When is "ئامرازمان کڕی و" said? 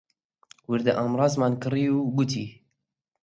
0.95-1.95